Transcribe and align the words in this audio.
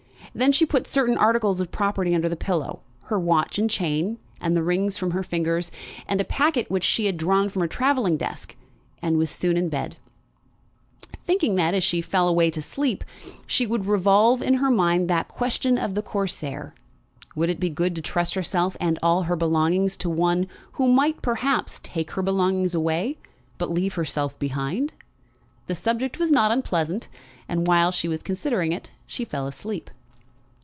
Then 0.33 0.53
she 0.53 0.65
put 0.65 0.87
certain 0.87 1.17
articles 1.17 1.59
of 1.59 1.71
property 1.73 2.15
under 2.15 2.29
her 2.29 2.35
pillow, 2.37 2.79
her 3.07 3.19
watch 3.19 3.59
and 3.59 3.69
chain, 3.69 4.17
and 4.39 4.55
the 4.55 4.63
rings 4.63 4.97
from 4.97 5.11
her 5.11 5.23
fingers, 5.23 5.73
and 6.07 6.21
a 6.21 6.23
packet 6.23 6.71
which 6.71 6.85
she 6.85 7.05
had 7.05 7.17
drawn 7.17 7.49
from 7.49 7.61
her 7.63 7.67
travelling 7.67 8.15
desk, 8.15 8.55
and 9.01 9.17
was 9.17 9.29
soon 9.29 9.57
in 9.57 9.67
bed, 9.67 9.97
thinking 11.25 11.55
that, 11.55 11.73
as 11.73 11.83
she 11.83 11.99
fell 11.99 12.29
away 12.29 12.49
to 12.49 12.61
sleep, 12.61 13.03
she 13.45 13.67
would 13.67 13.85
revolve 13.87 14.41
in 14.41 14.53
her 14.53 14.71
mind 14.71 15.09
that 15.09 15.27
question 15.27 15.77
of 15.77 15.95
the 15.95 16.01
Corsair; 16.01 16.73
would 17.35 17.49
it 17.49 17.59
be 17.59 17.69
good 17.69 17.93
to 17.97 18.01
trust 18.01 18.33
herself 18.35 18.77
and 18.79 18.97
all 19.03 19.23
her 19.23 19.35
belongings 19.35 19.97
to 19.97 20.09
one 20.09 20.47
who 20.73 20.87
might 20.87 21.21
perhaps 21.21 21.81
take 21.83 22.11
her 22.11 22.21
belongings 22.21 22.73
away, 22.73 23.17
but 23.57 23.69
leave 23.69 23.95
herself 23.95 24.39
behind? 24.39 24.93
The 25.67 25.75
subject 25.75 26.19
was 26.19 26.31
not 26.31 26.51
unpleasant, 26.53 27.09
and 27.49 27.67
while 27.67 27.91
she 27.91 28.07
was 28.07 28.23
considering 28.23 28.71
it, 28.71 28.91
she 29.05 29.25
fell 29.25 29.45
asleep. 29.45 29.91